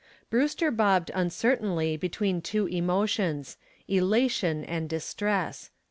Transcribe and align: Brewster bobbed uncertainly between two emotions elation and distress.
Brewster 0.31 0.71
bobbed 0.71 1.11
uncertainly 1.13 1.95
between 1.95 2.41
two 2.41 2.65
emotions 2.65 3.55
elation 3.87 4.65
and 4.65 4.89
distress. 4.89 5.69